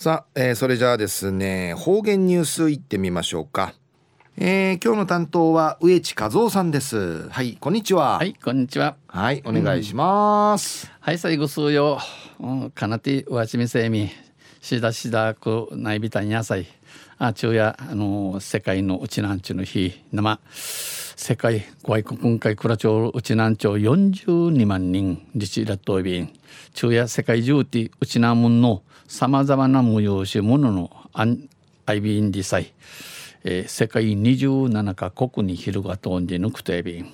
[0.00, 3.74] さあ、えー、それじゃあですね方言ニュースいってみましょうか。
[4.36, 7.28] えー、今日の担当は植地和夫さんです。
[7.30, 8.18] はいこんにちは。
[8.18, 8.94] はいこんにちは。
[9.08, 11.98] はいお願いします、うん、はい最後数よ。
[12.76, 14.08] かなてわちみせみ。
[14.60, 16.68] しだしだくないびたんやさい。
[17.18, 20.38] あ昼夜あの世界のうちなんちゅの日生
[21.20, 26.32] 世界外国会クラ町うちなんちょ42万人自治列島便
[26.72, 31.48] 昼夜世界中でうちなもんのさまざまな催し物のアン
[31.86, 32.72] アイビンディサイ。
[33.42, 37.12] えー、世界27カ国に広がとんでぬくてびん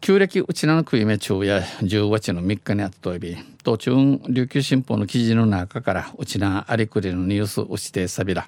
[0.00, 3.34] 旧暦うちなのくいめ昼夜10月の3日にあったとび。
[3.34, 3.92] ん途中
[4.26, 8.46] 琉球新報の記事の中からうちなありくりのニュースをしてさびら。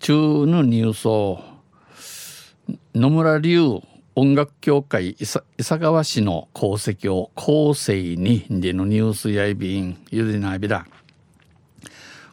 [0.00, 1.49] 中のニュースを
[2.94, 3.80] 野村流
[4.14, 5.42] 音楽協会伊佐
[5.78, 10.86] 川市の功績を後世にでのニュースやいびんゆでなびら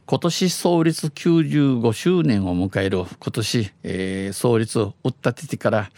[0.06, 5.92] 今年創立95周年を迎える今年、えー、創立うったててから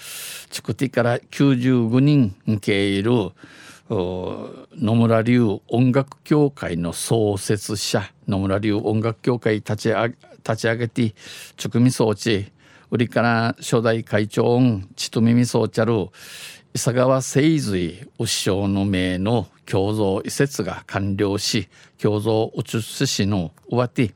[0.49, 3.31] ちくてから95人けいる
[3.89, 11.13] 野村流音楽協会の創設者野村流音楽協会立ち上立ち上げて
[11.63, 12.51] 直味装置
[12.91, 14.59] 売りから初代会長
[14.95, 16.07] ちと耳装置ある
[16.73, 24.13] 伊佐川清髄牛匠の名の共造移設が完了し共造宇宙市の上手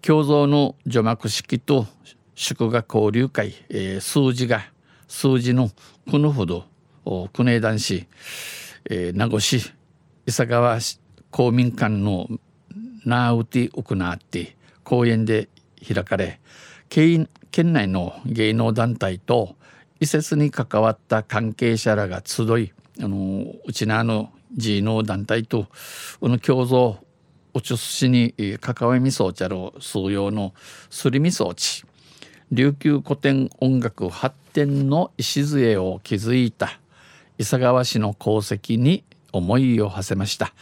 [0.00, 1.86] 共造の除幕式と
[2.34, 4.62] 祝賀交流会、えー、数字が
[5.06, 5.70] 数字の
[6.10, 6.64] このほど
[7.32, 8.06] 国営男子、
[8.88, 10.78] えー、名護市伊佐川
[11.30, 12.28] 公民館の
[13.04, 15.48] ナウティ行って公園で
[15.86, 16.40] 開かれ
[16.92, 17.26] 県
[17.72, 19.56] 内の芸能団体と
[19.98, 25.68] 移設に関わった関係者らが集いあのうちなの寺の団体と
[26.20, 26.98] この共造
[27.54, 30.52] おちゅしに関わりみそうちゃろ数用の
[30.90, 31.82] すりみそうち
[32.50, 36.78] 琉球古典音楽発展の礎を築いた
[37.38, 40.52] 伊佐川市の功績に思いを馳せました。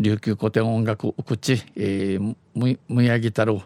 [0.00, 3.60] 琉球古典音楽うくち、えー、むむやぎたる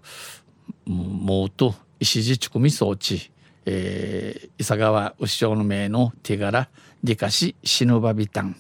[0.84, 3.30] もうと石地地区みそうち
[3.66, 6.68] えー、伊佐川牛匠の名の手柄
[7.04, 8.56] 理科し忍ばびたん。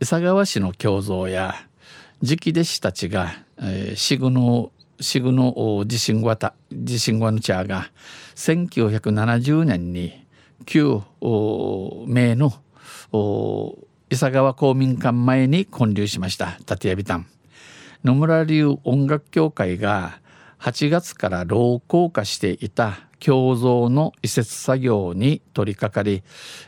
[0.00, 1.54] 伊佐川市の胸像や
[2.22, 7.90] 直弟子たちが、えー、シグノシグノ地震型地震後のチャーが
[8.36, 10.26] 1970年に
[10.64, 11.00] 旧
[12.06, 12.52] 名の
[14.10, 17.26] 伊佐川公民館前に建立しました立屋ビタン
[18.04, 20.21] 野村流音楽協会が
[20.62, 26.22] 8月から老朽化していた共造の移設作業に取り掛かり、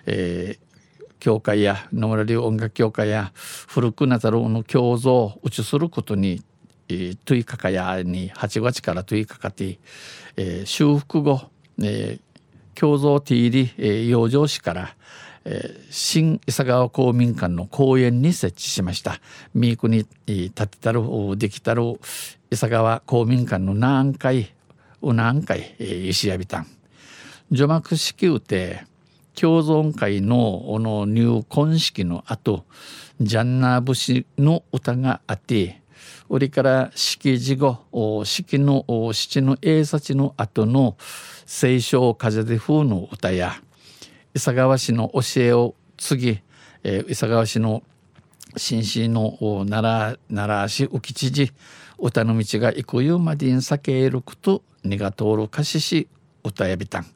[0.06, 6.43] えー、教会や野村流音楽協会や古くなざるの共造を打ちすることに
[6.88, 9.78] トゥイカカヤに8月からトゥイカカティ、
[10.37, 11.43] えー、修復後、
[11.81, 14.97] えー、共造ティーリ、えー、養生市から、
[15.44, 19.21] えー、新伊佐川公民館の公園に設置しました。
[19.55, 21.03] ミークにえー建てたる
[21.38, 21.82] できたる
[22.55, 24.55] 伊佐川公民館の何回
[25.03, 26.67] う何回、石やびたん
[27.51, 28.85] 除幕式うて
[29.35, 32.65] 共存会のの入婚式の後
[33.21, 35.83] ジャンナー節の歌があって
[36.29, 40.97] 折から式事後式の七の英察の後の
[41.47, 43.55] 清少風で風の歌や
[44.33, 46.39] 伊佐川市の教えを継ぎ、
[46.85, 47.83] え、伊佐川市の
[48.57, 49.37] 紳士の
[49.69, 51.53] 奈良奈良市浮知事
[51.99, 56.09] 歌の道が行くゆうまでんさけるくとにが通るかしし
[56.43, 57.07] 歌やびたん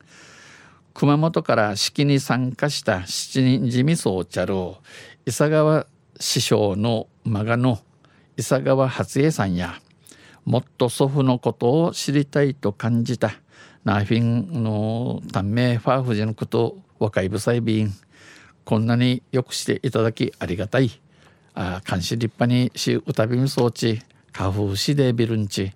[0.95, 4.79] 熊本から式に参加した七人地味僧茶郎
[5.27, 5.87] 伊佐川
[6.19, 7.79] 師匠の孫の
[8.37, 9.81] 伊佐川初江さんや
[10.45, 13.19] もっと祖父のことを知りたいと感じ。
[13.19, 13.33] た
[13.85, 17.93] ナーフィンの短命ファーフジのこと若いブサイビン
[18.65, 20.91] こんなによくしていただきありがたい
[21.61, 24.01] あ監視立派にし歌びみ装置
[24.33, 25.73] 花風しでビルンチ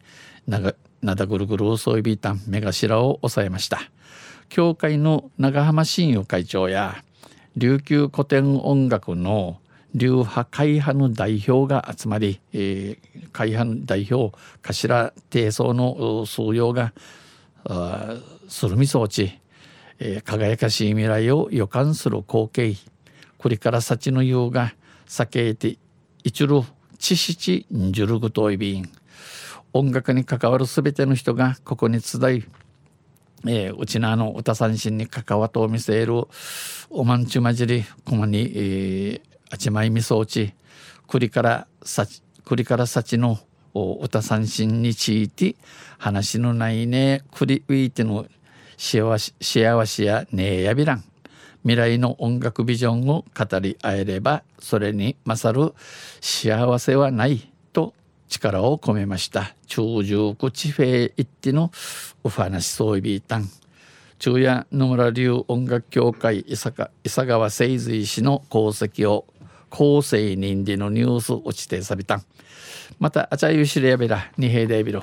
[0.47, 3.81] ながなだぐるぐる遅いビータン目頭を抑えました。
[4.49, 7.03] 教会の長浜信用会長や
[7.57, 9.59] 琉球古典音楽の
[9.93, 16.93] 流派会派の代表が集まり、えー、会派の代表頭低層の数用が
[18.49, 19.37] するみ装置、
[19.99, 22.77] えー、輝かしい未来を予感する光景。
[23.37, 24.75] これから幸のようが
[25.13, 25.77] 避けて
[26.25, 26.65] 一路
[26.99, 28.91] 知識んじゅるぐといびん。
[29.75, 32.45] 音楽に関わる全ての人がここに集い、
[33.47, 36.25] えー、うちのあの歌三振に関わと見せる
[36.89, 40.55] おまんちゅまじりこまに、えー、あちまいみそうち
[41.07, 43.39] 栗から幸栗から幸の
[43.75, 45.57] お歌三振について
[45.99, 48.27] 話のないね栗ウィーテの
[48.79, 51.12] 幸せ幸せやねえやびらん。
[51.65, 55.75] 未来の音楽ビジョンを語り合えればそれに勝る
[56.21, 57.95] 幸せはないと
[58.29, 59.55] 力を込めました。
[59.67, 61.71] 中重区地フェ一手の
[62.25, 63.49] お話そういびいたん。
[64.19, 69.27] 中夜野村流音楽協会伊坂伊佐川誠随氏の功績を
[69.71, 72.25] 後世人でのニュース落ちてさびたん。
[72.99, 75.03] またあちゃゆしれやべら二平でびろ